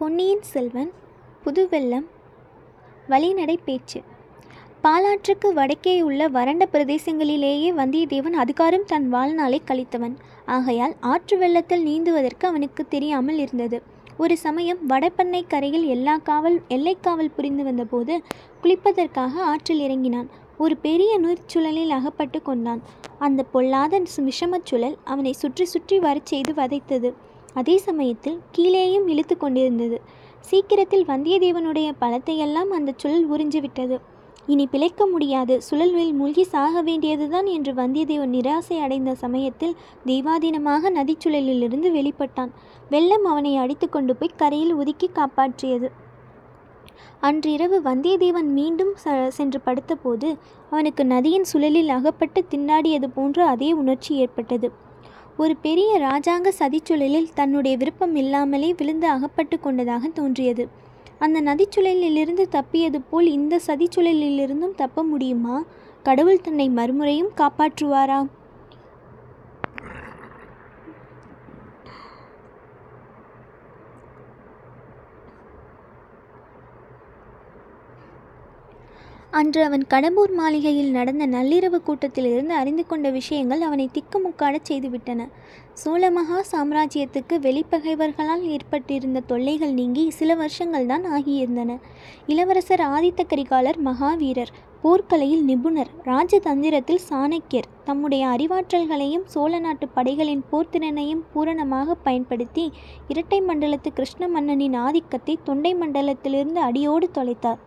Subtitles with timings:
[0.00, 0.92] பொன்னியின் செல்வன்
[1.44, 2.04] புதுவெல்லம்
[3.08, 4.02] வழிநடை பேச்சு.
[4.84, 10.14] பாலாற்றுக்கு வடக்கே உள்ள வறண்ட பிரதேசங்களிலேயே வந்தியத்தேவன் அதிகாரம் தன் வாழ்நாளை கழித்தவன்.
[10.46, 13.82] ஆகையால் ஆற்று வெள்ளத்தில் நீந்துவதற்கு அவனுக்கு தெரியாமல் இருந்தது.
[14.16, 18.22] ஒரு சமயம் வடபெண்ணை கரையில் எல்லா காவல் எல்லைக்காவல் புரிந்து வந்தபோது
[18.62, 20.28] குளிப்பதற்காக ஆற்றில் இறங்கினான்.
[20.58, 22.82] ஒரு பெரிய நீர்ச்சுழலில் அகப்பட்டு கொண்டான்.
[23.18, 27.12] அந்த பொல்லாத விஷமச்சுழல் அவனை சுற்றி சுற்றி வரச் செய்து வதைத்தது.
[27.54, 30.00] அதே சமயத்தில் கீழேயும் இழுத்து கொண்டிருந்தது.
[30.40, 33.98] சீக்கிரத்தில் வந்தியத்தேவனுடைய பலத்தையெல்லாம் அந்த சுழல் உறிஞ்சிவிட்டது.
[34.46, 35.60] இனி பிழைக்க முடியாது.
[35.70, 42.50] சுழல்வில் மூழ்கி சாக வேண்டியதுதான் என்று வந்தியத்தேவன் நிராசை அடைந்த சமயத்தில் தெய்வாதீனமாக நதிச்சுழலிலிருந்து வெளிப்பட்டான்.
[42.90, 45.90] வெள்ளம் அவனை அடித்து கொண்டு போய் கரையில் ஒதுக்கி காப்பாற்றியது.
[47.20, 50.36] அன்றிரவு வந்தியத்தேவன் மீண்டும் ச சென்று படுத்தபோது
[50.70, 54.88] அவனுக்கு நதியின் சுழலில் அகப்பட்டு திண்டாடியது போன்ற அதே உணர்ச்சி ஏற்பட்டது.
[55.40, 60.68] ஒரு பெரிய ராஜாங்க சதிச்சுழலில் தன்னுடைய விருப்பம் இல்லாமலே விழுந்து அகப்பட்டு கொண்டதாக தோன்றியது.
[61.18, 65.56] அந்த நதிச்சுழலிலிருந்து தப்பியது போல் இந்த சதிச்சுழலிலிருந்தும் தப்ப முடியுமா?
[66.02, 68.18] கடவுள் தன்னை மறுமுறையும் காப்பாற்றுவாரா?
[79.38, 85.26] அன்று அவன் கடம்பூர் மாளிகையில் நடந்த நள்ளிரவு கூட்டத்திலிருந்து அறிந்து கொண்ட விஷயங்கள் அவனை திக்குமுக்காடச் செய்துவிட்டன.
[85.82, 91.78] சோழமகா சாம்ராஜ்யத்துக்கு வெளிப்பகைவர்களால் ஏற்பட்டிருந்த தொல்லைகள் நீங்கி சில வருஷங்கள் தான் ஆகியிருந்தன.
[92.26, 101.98] இளவரசர் ஆதித்த கரிகாலர் மகாவீரர் போர்க்கலையில் நிபுணர் ராஜதந்திரத்தில் சாணக்கியர் தம்முடைய அறிவாற்றல்களையும் சோழ நாட்டு படைகளின் போர்த்திறனையும் பூரணமாக
[102.06, 102.66] பயன்படுத்தி
[103.08, 107.60] இரட்டை மண்டலத்து கிருஷ்ண மன்னனின் ஆதிக்கத்தை தொண்டை மண்டலத்திலிருந்து அடியோடு தொலைத்தார்.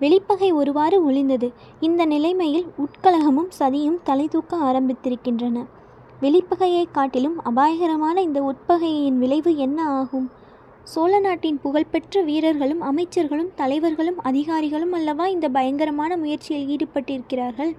[0.00, 1.52] வெளிப்பகை ஒருவாறு ஒளிந்தது.
[1.80, 5.64] இந்த நிலைமையில் உட்கலகமும் சதியும் தலை தூக்க ஆரம்பித்திருக்கின்றன.
[6.20, 10.30] வெளிப்பகையை காட்டிலும் அபாயகரமான இந்த உட்பகையின் விளைவு என்ன ஆகும்?
[10.82, 17.72] சோழ நாட்டின் புகழ்பெற்ற வீரர்களும் அமைச்சர்களும் தலைவர்களும் அதிகாரிகளும் அல்லவா இந்த பயங்கரமான முயற்சியில் ஈடுபட்டிருக்கிறார்கள்?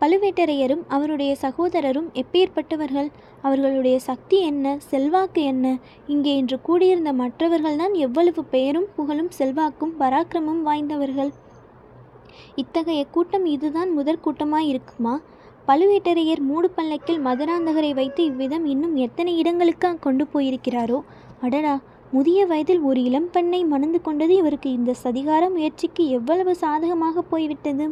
[0.00, 3.08] பழுவேட்டரையரும் அவருடைய சகோதரரும் எப்பேற்பட்டவர்கள்?
[3.42, 4.78] அவர்களுடைய சக்தி என்ன?
[4.78, 5.78] செல்வாக்கு என்ன?
[6.06, 11.32] இங்கே இன்று கூடியிருந்த மற்றவர்கள்தான் எவ்வளவு பெயரும் புகழும் செல்வாக்கும் பராக்கிரமும் வாய்ந்தவர்கள்?
[12.56, 15.20] இத்தகைய கூட்டம் இதுதான் முதற் கூட்டமாய் இருக்குமா?
[15.68, 21.02] பழுவேட்டரையர் மூடு பல்லக்கில் மதுராந்தகரை வைத்து இவ்விதம் இன்னும் எத்தனை இடங்களுக்கு கொண்டு போயிருக்கிறாரோ?
[21.40, 21.80] அடடா!
[22.12, 27.86] முதிய வயதில் ஒரு இளம்பெண்ணை மணந்து கொண்டது இவருக்கு இந்த சதிகார முயற்சிக்கு எவ்வளவு சாதகமாக போய்விட்டது?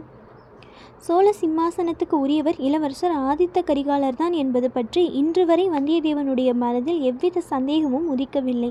[1.06, 8.06] சோழ சிம்மாசனத்துக்கு உரியவர் இளவரசர் ஆதித்த கரிகாலர் தான் என்பது பற்றி இன்று வரை வந்தியத்தேவனுடைய மனதில் எவ்வித சந்தேகமும்
[8.14, 8.70] உதிக்கவில்லை.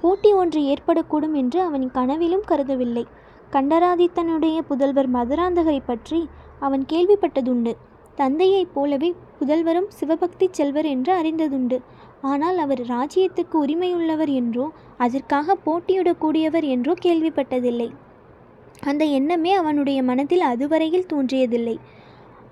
[0.00, 3.04] போட்டி ஒன்று ஏற்படக்கூடும் என்று அவன் கனவிலும் கருதவில்லை.
[3.52, 6.20] கண்டராதித்தனுடைய புதல்வர் மதுராந்தகரை பற்றி
[6.58, 7.72] அவன் கேள்விப்பட்டதுண்டு.
[8.18, 11.78] தந்தையைப் போலவே புதல்வரும் சிவபக்தி செல்வர் என்று அறிந்ததுண்டு.
[12.22, 14.66] ஆனால் அவர் ராஜ்யத்துக்கு உரிமையுள்ளவர் என்றோ
[15.04, 17.88] அதற்காக போட்டியிடக்கூடியவர் என்றோ கேள்விப்பட்டதில்லை.
[18.82, 21.76] அந்த எண்ணமே அவனுடைய மனதில் அதுவரையில் தோன்றியதில்லை.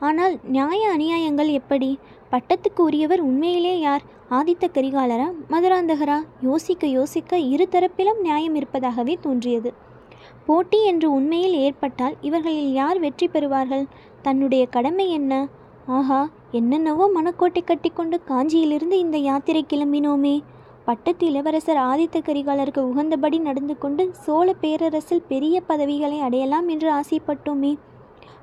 [0.01, 1.99] ஆனால் நியாய அநியாயங்கள் எப்படி?
[2.31, 4.03] பட்டத்துக்கு உரியவர் உண்மையிலே யார்?
[4.31, 5.29] ஆதித்த கரிகாலரா?
[5.51, 6.23] மதுராந்தகரா?
[6.41, 9.73] யோசிக்க யோசிக்க இரு தரப்பிலும் நியாயம் இருப்பதாகவே தோன்றியது.
[10.45, 13.84] போட்டி என்று உண்மையில் ஏற்பட்டால் இவர்களில் யார் வெற்றி பெறுவார்கள்?
[14.23, 15.49] தன்னுடைய கடமை என்ன?
[15.87, 20.43] ஆஹா என்னென்னவோ மனக்கோட்டை கட்டிக்கொண்டு காஞ்சியிலிருந்து இந்த யாத்திரை கிளம்பினோமே!
[20.87, 27.72] பட்டத்து இளவரசர் ஆதித்த கரிகாலருக்கு உகந்தபடி நடந்து கொண்டு சோழ பேரரசில் பெரிய பதவிகளை அடையலாம் என்று ஆசைப்பட்டோமே.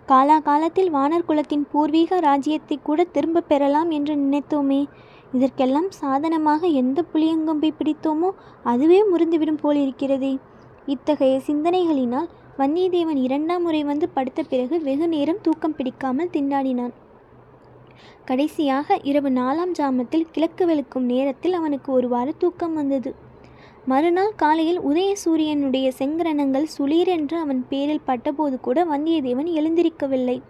[0.08, 4.82] காலாகாலத்தில் வானர் குலத்தின் பூர்வீக ராஜ்யத்தை கூட திரும்ப பெறலாம் என்று நினைத்தோமே.
[5.34, 8.30] இதற்கெல்லாம் சாதனமாக எந்த புளியங்கொம்பை பிடித்தோமோ
[8.64, 10.34] அதுவே முறிந்துவிடும் போல் இருக்கிறதே
[10.86, 16.94] இத்தகைய சிந்தனைகளினால் வந்தியத்தேவன் இரண்டாம் முறை வந்து படுத்த பிறகு வெகு நேரம் தூக்கம் பிடிக்காமல் திண்டாடினான்.
[18.26, 23.16] கடைசியாக இரவு நாலாம் ஜாமத்தில் கிழக்கு வெளுக்கும் நேரத்தில் அவனுக்கு ஒருவாறு தூக்கம் வந்தது.
[23.86, 30.42] மறுநாள் காலையில் உதய சூரியனுடைய செங்கிரணங்கள் சுளீரென்று அவன் பேரில் பட்டபோது கூட வந்தியத்தேவன் எழுந்திருக்கவில்லை.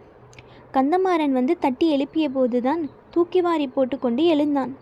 [0.74, 4.76] கந்தமாறன் வந்து தட்டி எழுப்பிய போதுதான் தூக்கி வாரி போட்டுக்கொண்டு எழுந்தான்.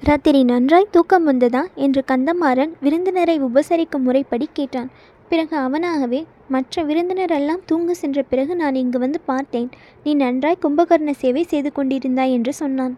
[0.00, 1.66] ராத்திரி நன்றாய் தூக்கம் வந்ததா?
[1.74, 4.90] என்று கந்தமாறன் விருந்தினரை உபசரிக்கும் முறைப்படி கேட்டான்.
[5.28, 9.68] பிறகு அவனாகவே மற்ற விருந்தினரெல்லாம் தூங்க சென்ற பிறகு நான் இங்கு வந்து பார்த்தேன்.
[10.04, 12.94] நீ நன்றாய் கும்பகர்ண சேவை செய்து கொண்டிருந்தாய் என்று சொன்னான்.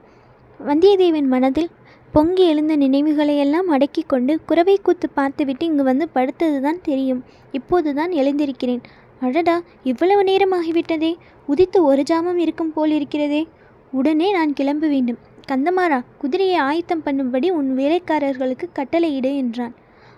[0.61, 1.71] வந்தியத்தேவன் மனதில்
[2.12, 7.25] பொங்கி எழுந்த நினைவுகளையெல்லாம் அடக்கி கொண்டு குறவை கூத்து பார்த்துவிட்டு இங்கு வந்து படுத்ததுதான் தெரியும்.
[7.53, 8.82] இப்போதுதான் எழுந்திருக்கிறேன்.
[9.21, 11.12] அடடா இவ்வளவு நேரம் ஆகிவிட்டதே
[11.49, 13.43] உதித்து ஒரு ஜாமம் இருக்கும் போல் இருக்கிறதே.
[13.91, 15.21] உடனே நான் கிளம்ப வேண்டும்.
[15.49, 19.75] கந்தமாரா குதிரையை ஆயத்தம் பண்ணும்படி உன் வேலைக்காரர்களுக்கு கட்டளையிடு என்றான்.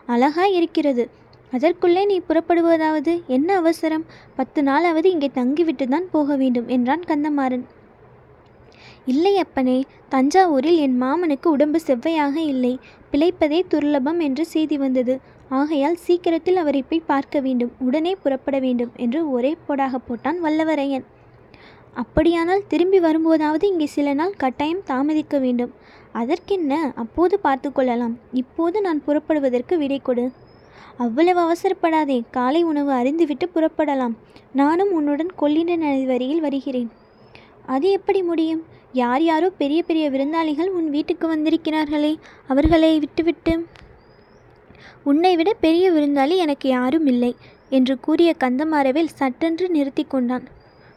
[0.06, 1.04] அழகாய் இருக்கிறது.
[1.52, 4.04] அதற்குள்ளே நீ புறப்படுவதாவது என்ன அவசரம்?
[4.36, 7.64] பத்து நாளாவது இங்கே தங்கிவிட்டு தான் போக வேண்டும் என்றான் கந்தமாறன்.
[9.04, 9.78] இல்லை அப்பனே
[10.08, 12.72] தஞ்சாவூரில் என் மாமனுக்கு உடம்பு செவ்வையாக இல்லை
[13.12, 15.14] பிழைப்பதே துர்லபம் என்று செய்தி வந்தது.
[15.48, 21.04] ஆகையால் சீக்கிரத்தில் அவரை போய் பார்க்க வேண்டும் உடனே புறப்பட வேண்டும் என்று ஒரே போடாக போட்டான் வல்லவரையன்.
[21.96, 25.72] அப்படியானால் திரும்பி வரும்போதாவது இங்கே சில நாள் கட்டாயம் தாமதிக்க வேண்டும்.
[26.20, 26.78] அதற்கென்ன?
[27.02, 28.14] அப்போது பார்த்து கொள்ளலாம்.
[28.42, 30.24] இப்போது நான் புறப்படுவதற்கு விடை கொடு.
[30.96, 32.22] அவ்வளவு அவசரப்படாதே.
[32.30, 34.14] காலை உணவு அறிந்துவிட்டு புறப்படலாம்.
[34.52, 35.76] நானும் உன்னுடன் கொள்ளிட
[36.06, 36.90] வரியில் வருகிறேன்.
[37.66, 38.62] அது எப்படி முடியும்?
[38.92, 42.16] யார் யாரோ பெரிய பெரிய விருந்தாளிகள் உன் வீட்டுக்கு வந்திருக்கிறார்களே.
[42.48, 43.66] அவர்களை விட்டுவிட்டு.
[45.04, 47.36] உன்னை விட பெரிய விருந்தாளி எனக்கு யாரும் இல்லை
[47.68, 50.48] என்று கூறிய கந்தமாரவேல் சட்டென்று நிறுத்தி கொண்டான்.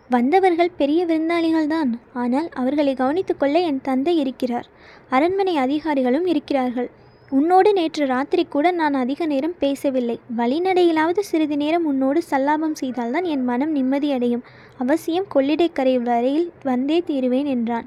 [0.10, 4.68] வந்தவர்கள் பெரிய விருந்தாளிகள்தான் ஆனால் அவர்களை கவனித்துக்கொள்ள என் தந்தை இருக்கிறார்.
[5.10, 6.90] அரண்மனை அதிகாரிகளும் இருக்கிறார்கள்.
[7.30, 10.20] உன்னோடு நேற்று ராத்திரி கூட நான் அதிக நேரம் பேசவில்லை.
[10.38, 14.42] வழிநடையிலாவது சிறிது நேரம் உன்னோடு சல்லாபம் செய்தால்தான் என் மனம் நிம்மதியடையும்
[14.78, 17.86] அவசியம் கொள்ளிடைக்கரை வரையில் வந்தே தீருவேன் என்றான்.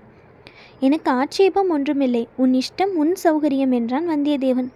[0.80, 2.28] எனக்கு ஆட்சேபம் ஒன்றுமில்லை.
[2.36, 4.68] உன் இஷ்டம் உன் சௌகரியம் என்றான் வந்தியத்தேவன்.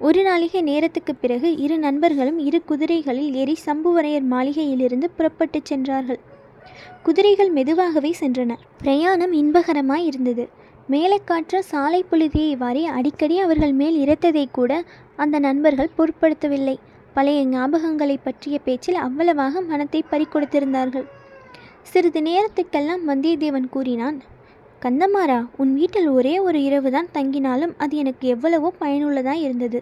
[0.00, 6.18] ஒரு நாளிகை நேரத்துக்குப் பிறகு இரு நண்பர்களும் இரு குதிரைகளில் ஏறி சம்புவரையர் மாளிகையிலிருந்து புறப்பட்டுச் சென்றார்கள்.
[7.02, 8.54] குதிரைகள் மெதுவாகவே சென்றன.
[8.78, 10.48] பிரயாணம் இன்பகரமாய் இருந்தது.
[10.92, 14.72] மேலக்காற்ற சாலை புழுதியை வாரி அடிக்கடி அவர்கள் மேல் இறைத்ததை கூட
[15.22, 16.74] அந்த நண்பர்கள் பொருட்படுத்தவில்லை.
[17.16, 21.06] பழைய ஞாபகங்களை பற்றிய பேச்சில் அவ்வளவாக மனத்தை பறிக்கொடுத்திருந்தார்கள்
[21.90, 24.18] சிறிது நேரத்துக்கெல்லாம் வந்தியத்தேவன் கூறினான்
[24.82, 29.78] கந்தமாரா உன் வீட்டில் ஒரே ஒரு இரவு தான் தங்கினாலும் அது எனக்கு எவ்வளவோ பயனுள்ளதாக இருந்தது.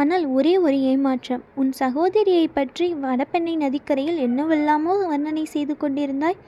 [0.00, 1.42] ஆனால் ஒரே ஒரு ஏமாற்றம்.
[1.60, 6.38] உன் சகோதரியை பற்றி வடபெண்ணை நதிக்கரையில் என்னவெல்லாமோ வர்ணனை செய்து கொண்டிருந்தாய்.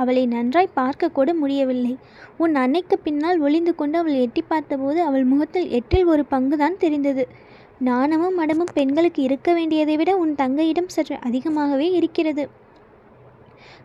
[0.00, 1.94] அவளை நன்றாய் பார்க்க கூட முடியவில்லை.
[2.36, 7.24] உன் அன்னைக்கு பின்னால் ஒளிந்து கொண்டு அவள் எட்டி பார்த்தபோது அவள் முகத்தில் எட்டில் ஒரு பங்குதான் தெரிந்தது.
[7.80, 12.44] நாணமும் மடமும் பெண்களுக்கு இருக்க வேண்டியதை விட உன் தங்கையிடம் சற்று அதிகமாகவே இருக்கிறது.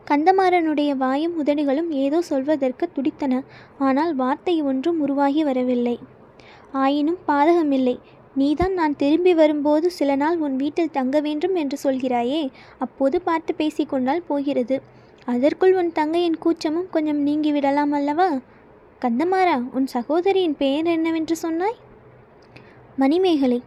[0.10, 3.34] கந்தமாறனுடைய வாயும் உதடுகளும் ஏதோ சொல்வதற்கு துடித்தன.
[3.80, 5.96] ஆனால் வார்த்தை ஒன்றும் உருவாகி வரவில்லை.
[6.84, 7.96] ஆயினும் பாதகமில்லை.
[8.36, 12.42] நீதான் நான் திரும்பி வரும்போது சில நாள் உன் வீட்டில் தங்க வேண்டும் என்று சொல்கிறாயே.
[12.78, 14.78] அப்போது பார்த்து பேசிக்கொண்டால் போகிறது.
[15.26, 18.30] அதற்குள் உன் தங்கையின் கூச்சமும் கொஞ்சம் நீங்கிவிடலாம் அல்லவா?
[19.02, 21.78] கந்தமாறா உன் சகோதரியின் பெயர் என்னவென்று சொன்னாய்?
[22.96, 23.60] மணிமேகலை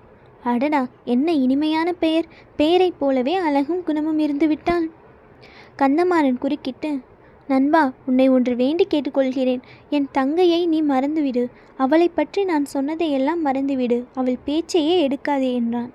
[0.43, 2.27] அடடா என்ன இனிமையான பெயர்.
[2.57, 4.87] பெயரைப் போலவே அழகும் குணமும் இருந்துவிட்டாள்
[5.79, 7.01] கந்தமாறன் குறுக்கிட்டு
[7.49, 9.63] நண்பா உன்னை ஒன்று வேண்டி கேட்டுக்கொள்கிறேன்.
[9.91, 11.45] என் தங்கையை நீ மறந்துவிடு.
[11.77, 14.05] அவளை பற்றி நான் சொன்னதையெல்லாம் மறந்துவிடு.
[14.15, 15.91] அவள் பேச்சையே எடுக்காதே என்றான்.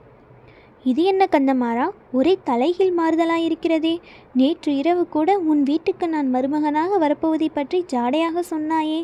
[0.83, 1.89] இது என்ன கந்தமாறா?
[2.11, 3.99] ஒரே தலைகீழ் மாறுதலாக இருக்கிறதே.
[4.33, 9.01] நேற்று இரவு கூட உன் வீட்டுக்கு நான் மருமகனாக வரப்போவதை பற்றி ஜாடையாக சொன்னாயே.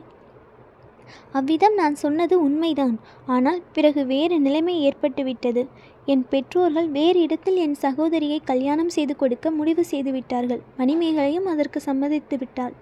[1.31, 2.95] அவ்விதம் நான் சொன்னது உண்மைதான்.
[3.25, 5.63] ஆனால் பிறகு வேறு நிலைமை ஏற்பட்டுவிட்டது
[6.05, 10.61] என் பெற்றோர்கள் வேறு இடத்தில் என் சகோதரியை கல்யாணம் செய்து கொடுக்க முடிவு செய்து விட்டார்கள்.
[10.77, 12.75] மணிமேகலையும் அதற்கு சம்மதித்து விட்டாள்.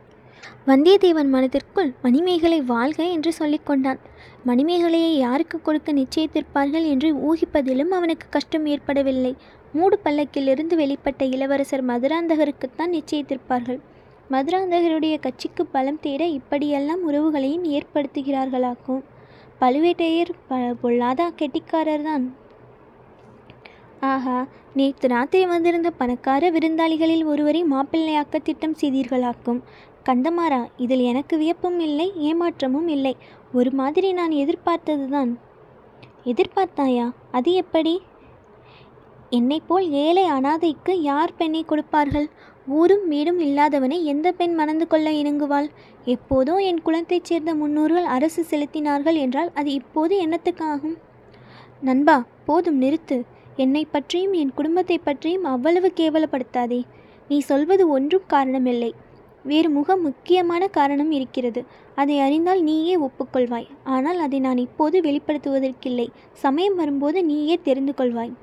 [0.68, 4.00] வந்தியத்தேவன் மனதிற்குள் மணிமேகலை வாழ்க என்று சொல்லிக்கொண்டான்
[4.45, 9.36] மணிமேகலையை யாருக்கு கொடுக்க நிச்சயித்திருப்பார்கள் என்று ஊகிப்பதிலும் அவனுக்கு கஷ்டம் ஏற்படவில்லை.
[9.74, 13.80] மூடு பல்லக்கிலிருந்து வெளிப்பட்ட இளவரசர் மதுராந்தகருக்குத்தான் நிச்சயித்திருப்பார்கள்.
[14.31, 19.03] மதுராந்தகருடைய கட்சிக்கு பலம் தேட இப்படியெல்லாம் உறவுகளையும் ஏற்படுத்துகிறார்களாக்கும்.
[19.62, 22.25] பழுவேட்டையர் ப பொல்லாத கெட்டிக்காரர்தான்.
[24.10, 24.38] ஆஹா
[24.74, 29.60] நேற்று ராத்திரி வந்திருந்த பணக்கார விருந்தாளிகளில் ஒருவரை மாப்பிள்ளையாக்க திட்டம் செய்தீர்களாக்கும்.
[30.06, 33.13] கந்தமாறா இதில் எனக்கு வியப்பும் இல்லை ஏமாற்றமும் இல்லை.
[33.54, 35.31] ஒரு மாதிரி நான் எதிர்பார்த்ததுதான்.
[36.24, 37.07] எதிர்பார்த்தாயா?
[37.31, 37.94] அது எப்படி?
[39.30, 42.27] என்னைப் போல் ஏழை அனாதைக்கு யார் பெண்ணை கொடுப்பார்கள்?
[42.68, 45.70] ஊரும் வீடும் இல்லாதவனை எந்த பெண் மணந்து கொள்ள இணங்குவாள்?
[46.06, 50.98] எப்போதோ என் குலத்தைச் சேர்ந்த முன்னோர்கள் அரசு செலுத்தினார்கள் என்றால் அது இப்போது என்னத்துக்காகும்?
[51.82, 53.18] நண்பா போதும் நிறுத்து.
[53.55, 56.81] என்னை பற்றியும் என் குடும்பத்தை பற்றியும் அவ்வளவு கேவலப்படுத்தாதே.
[57.27, 58.91] நீ சொல்வது ஒன்றும் காரணமில்லை.
[59.43, 61.62] வேறு முக முக்கியமான காரணம் இருக்கிறது.
[61.95, 63.67] அதை அறிந்தால் நீயே ஒப்புக்கொள்வாய்.
[63.83, 66.07] ஆனால் அதை நான் இப்போது வெளிப்படுத்துவதற்கில்லை.
[66.43, 68.33] சமயம் வரும்போது நீயே தெரிந்து கொள்வாய்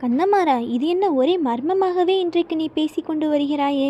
[0.00, 3.88] கந்தமாரா இது என்ன ஒரே மர்மமாகவே இன்றைக்கு நீ பேசிக்கொண்டு வருகிறாயே?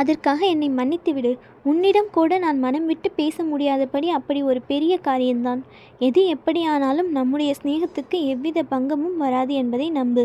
[0.00, 1.32] அதற்காக என்னை மன்னித்துவிடு
[1.64, 5.62] உன்னிடம் கூட நான் மனம் விட்டு பேச முடியாதபடி அப்படி ஒரு பெரிய காரியம்தான்.
[5.98, 10.24] எது எப்படியானாலும் நம்முடைய சிநேகத்துக்கு எவ்வித பங்கமும் வராது என்பதை நம்பு.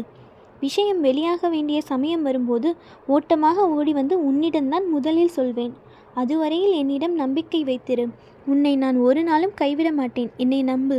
[0.59, 2.69] விஷயம் வெளியாக வேண்டிய சமயம் வரும்போது
[3.07, 5.73] ஓட்டமாக ஓடி வந்து உன்னிடம்தான் முதலில் சொல்வேன்.
[6.13, 8.05] அதுவரையில் என்னிடம் நம்பிக்கை வைத்திரு.
[8.45, 10.31] உன்னை நான் ஒரு நாளும் கைவிட மாட்டேன்.
[10.37, 10.97] என்னை நம்பு.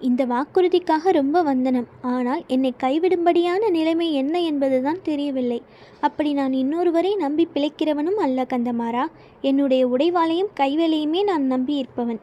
[0.00, 1.86] இந்த வாக்குறுதிக்காக ரொம்ப வந்தனம்.
[2.00, 5.62] ஆனால் என்னை கைவிடும்படியான நிலைமை என்ன என்பதுதான் தெரியவில்லை.
[6.00, 9.04] அப்படி நான் இன்னொருவரை நம்பி பிழைக்கிறவனும் அல்ல கந்தமாரா
[9.40, 12.20] என்னுடைய உடைவாளையும் கைவேலையுமே நான் நம்பி இருப்பவன்.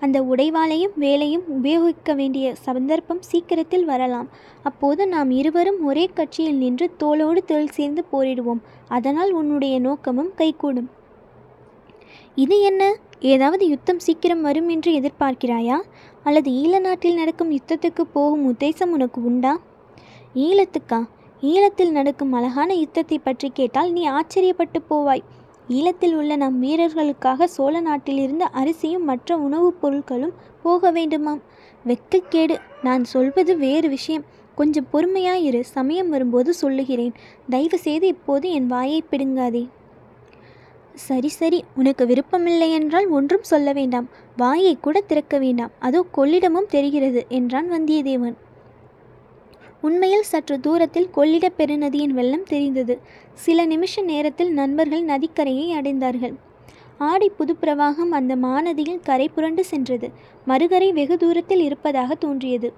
[0.00, 4.28] அந்த உடைவாளையும் வேலையும் உபயோகிக்க வேண்டிய சந்தர்ப்பம் சீக்கிரத்தில் வரலாம்.
[4.62, 8.60] அப்போது நாம் இருவரும் ஒரே கட்சியில் நின்று தோளோடு தொழில் சேர்ந்து போரிடுவோம்.
[8.88, 10.90] அதனால் உன்னுடைய நோக்கமும் கைகூடும்.
[12.34, 12.96] இது என்ன?
[13.20, 15.80] ஏதாவது யுத்தம் சீக்கிரம் வரும் என்று எதிர்பார்க்கிறாயா?
[16.26, 19.60] அல்லது ஈழ நாட்டில் நடக்கும் யுத்தத்துக்கு போகும் உத்தேசம் உனக்கு உண்டா?
[20.34, 21.04] ஈழத்துக்கா?
[21.40, 25.20] ஈழத்தில் நடக்கும் அழகான யுத்தத்தை பற்றி கேட்டால் நீ ஆச்சரியப்பட்டு போவாய்.
[25.68, 31.40] ஈழத்தில் உள்ள நம் வீரர்களுக்காக சோழ நாட்டிலிருந்து அரிசியும் மற்ற உணவுப் பொருட்களும் போக வேண்டுமாம்.
[31.86, 32.58] வெட்கக்கேடு.
[32.82, 34.24] நான் சொல்வது வேறு விஷயம்.
[34.54, 35.60] கொஞ்சம் பொறுமையாயிரு.
[35.60, 37.12] சமயம் வரும்போது சொல்லுகிறேன்.
[37.48, 39.68] தயவு செய்து இப்போது என் வாயை பிடுங்காதே.
[40.96, 44.08] சரி சரி உனக்கு விருப்பமில்லை என்றால் ஒன்றும் சொல்ல வேண்டாம்.
[44.36, 45.70] வாயை கூட திறக்க வேண்டாம்.
[45.78, 48.36] அதோ கொள்ளிடமும் தெரிகிறது என்றான் வந்தியத்தேவன்.
[49.80, 52.98] உண்மையில் சற்று தூரத்தில் கொள்ளிட பெருநதியின் வெள்ளம் தெரிந்தது.
[53.34, 56.34] சில நிமிஷ நேரத்தில் நண்பர்கள் நதிக்கரையை அடைந்தார்கள்.
[56.98, 60.10] ஆடி புதுப்பிரவாகம் அந்த மாநதியில் கரை புரண்டு சென்றது.
[60.46, 62.72] மறுகரை வெகு தூரத்தில் இருப்பதாக தோன்றியது.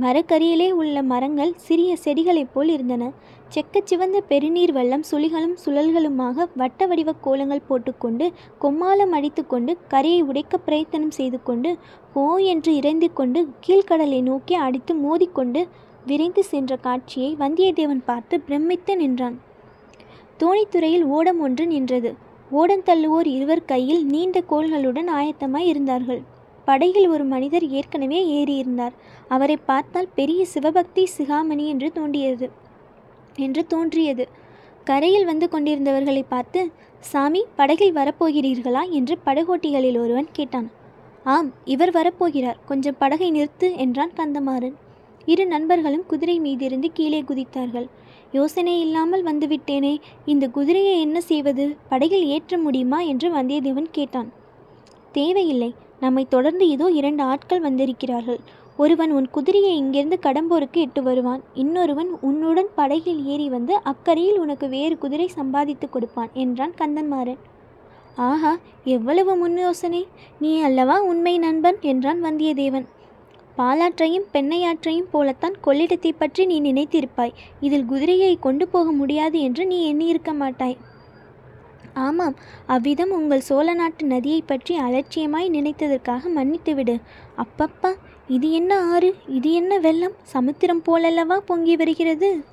[0.00, 3.12] மரக்கரியிலே உள்ள மரங்கள் சிறிய செடிகளைப் போல் இருந்தன.
[3.54, 8.26] செக்கச் சிவந்த பெருநீர் வெள்ளம் சுழிகளும் சுழல்களுமாக வட்ட வடிவ கோலங்கள் போட்டுக்கொண்டு
[8.58, 11.70] கொம்மாலம் அடித்துக்கொண்டு கரையை உடைக்க பிரயத்தனம் செய்து கொண்டு
[12.14, 15.62] ஹோ என்று இறைந்து கொண்டு கீழ்க்கடலை நோக்கி அடித்து மோதிக்கொண்டு
[16.06, 19.36] விரைந்து சென்ற காட்சியை வந்தியத்தேவன் பார்த்து பிரமித்து நின்றான்.
[20.40, 22.10] தோணித்துறையில் ஓடம் ஒன்று நின்றது.
[22.50, 26.22] ஓடம் தள்ளுவோர் இருவர் கையில் நீண்ட கோள்களுடன் ஆயத்தமாய் இருந்தார்கள்.
[26.64, 28.96] படகில் ஒரு மனிதர் ஏற்கனவே ஏறியிருந்தார்.
[29.28, 32.48] அவரை பார்த்தால் பெரிய சிவபக்தி சிகாமணி என்று தோண்டியது
[33.36, 34.28] என்று தோன்றியது.
[34.84, 36.70] கரையில் வந்து கொண்டிருந்தவர்களை பார்த்து
[37.00, 38.88] சாமி படகில் வரப்போகிறீர்களா?
[38.90, 40.70] என்று படகோட்டிகளில் ஒருவன் கேட்டான்.
[41.24, 42.56] ஆம் இவர் வரப்போகிறார்.
[42.66, 44.74] கொஞ்சம் படகை நிறுத்து என்றான் கந்தமாறன்.
[45.24, 47.88] இரு நண்பர்களும் குதிரை மீதிருந்து கீழே குதித்தார்கள்.
[48.32, 50.00] யோசனை இல்லாமல் வந்துவிட்டேனே.
[50.26, 51.76] இந்த குதிரையை என்ன செய்வது?
[51.88, 53.00] படகில் ஏற்ற முடியுமா?
[53.00, 54.32] என்று வந்தியத்தேவன் கேட்டான்.
[55.12, 55.74] தேவையில்லை.
[56.00, 58.40] நம்மை தொடர்ந்து இதோ இரண்டு ஆட்கள் வந்திருக்கிறார்கள்.
[58.82, 61.40] ஒருவன் உன் குதிரையை இங்கிருந்து கடம்போருக்கு இட்டு வருவான்.
[61.54, 67.40] இன்னொருவன் உன்னுடன் படகில் ஏறி வந்து அக்கறையில் உனக்கு வேறு குதிரை சம்பாதித்து கொடுப்பான் என்றான் கந்தன்மாறன்.
[68.28, 68.52] ஆஹா
[68.94, 70.02] எவ்வளவு முன் யோசனை
[70.38, 71.78] நீ அல்லவா உண்மை நண்பன்?
[71.90, 72.86] என்றான் வந்தியத்தேவன்.
[73.58, 77.36] பாலாற்றையும் பெண்ணையாற்றையும் போலத்தான் கொள்ளிடத்தை பற்றி நீ நினைத்திருப்பாய்.
[77.60, 80.78] இதில் குதிரையை கொண்டு போக முடியாது என்று நீ எண்ணியிருக்க மாட்டாய்.
[81.94, 82.34] ஆமாம்
[82.66, 87.00] அவ்விதம் உங்கள் சோழ நாட்டு நதியை பற்றி அலட்சியமாய் நினைத்ததற்காக மன்னித்துவிடு.
[87.36, 87.94] அப்பப்பா
[88.28, 89.14] இது என்ன ஆறு?
[89.28, 90.12] இது என்ன வெள்ளம்?
[90.22, 92.44] சமுத்திரம் போலல்லவா பொங்கி வருகிறது?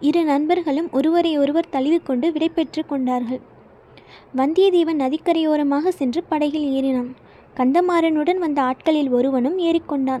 [0.00, 3.40] இரு நண்பர்களும் ஒருவரை ஒருவர் தழுவிக்கொண்டு விடைபெற்று கொண்டார்கள்.
[4.36, 7.10] வந்தியத்தேவன் நதிக்கரையோரமாக சென்று படகில் ஏறினான்.
[7.56, 10.20] கந்தமாறனுடன் வந்த ஆட்களில் ஒருவனும் ஏறிக்கொண்டான்.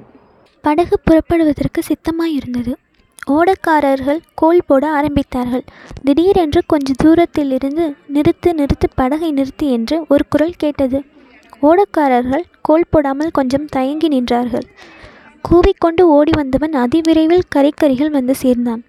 [0.60, 2.72] படகு புறப்படுவதற்கு சித்தமாயிருந்தது.
[3.30, 5.62] ஓடக்காரர்கள் கோல் போட ஆரம்பித்தார்கள்.
[6.02, 11.04] திடீரென்று கொஞ்ச தூரத்தில் இருந்து நிறுத்து நிறுத்து படகை நிறுத்து என்று ஒரு குரல் கேட்டது.
[11.62, 14.66] ஓடக்காரர்கள் கோல் போடாமல் கொஞ்சம் தயங்கி நின்றார்கள்.
[15.44, 18.84] கூவிக்கொண்டு ஓடி வந்தவன் அதிவிரைவில் கரைக்கரிகள் வந்து சேர்ந்தான்.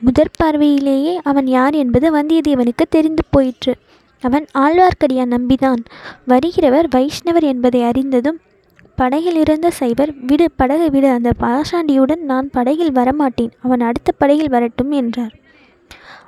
[0.00, 3.74] முதற் பார்வையிலேயே அவன் யார் என்பது வந்தியத்தேவனுக்கு தெரிந்து போயிற்று.
[4.20, 5.84] அவன் ஆழ்வார்க்கடியான் நம்பிதான்.
[6.28, 8.38] வருகிறவர் வைஷ்ணவர் என்பதை அறிந்ததும்
[8.98, 14.90] படகில் இருந்த சைவர் விடு படகை விடு அந்த பாஷாண்டியுடன் நான் படகில் வரமாட்டேன் அவன் அடுத்த படகில் வரட்டும்
[14.90, 15.34] என்றார்.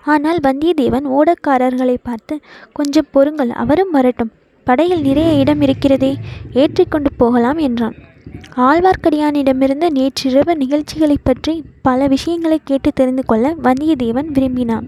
[0.05, 2.41] ஆனால் வந்தியத்தேவன் ஓடக்காரர்களை பார்த்து
[2.73, 4.31] கொஞ்சம் பொறுங்கள் அவரும் வரட்டும்
[4.65, 6.17] படகில் நிறைய இடம் இருக்கிறதே
[6.53, 7.95] ஏற்றிக்கொண்டு போகலாம் என்றான்.
[8.57, 14.87] ஆழ்வார்க்கடியானிடமிருந்து நேற்றிரவு நிகழ்ச்சிகளைப் பற்றி பல விஷயங்களை கேட்டு தெரிந்து கொள்ள வந்தியத்தேவன் விரும்பினான்.